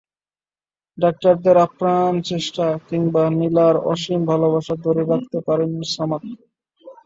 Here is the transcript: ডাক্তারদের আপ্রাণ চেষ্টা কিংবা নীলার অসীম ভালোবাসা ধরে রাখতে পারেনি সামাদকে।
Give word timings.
ডাক্তারদের 0.97 1.55
আপ্রাণ 1.57 2.13
চেষ্টা 2.21 2.65
কিংবা 2.87 3.23
নীলার 3.39 3.75
অসীম 3.91 4.21
ভালোবাসা 4.25 4.75
ধরে 4.85 5.01
রাখতে 5.05 5.37
পারেনি 5.47 5.81
সামাদকে। 5.93 6.43